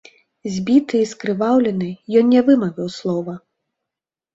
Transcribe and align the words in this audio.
Збіты 0.55 1.01
і 1.01 1.09
скрываўлены, 1.11 1.93
ён 2.23 2.35
не 2.35 2.41
вымавіў 2.51 2.87
слова. 2.99 3.41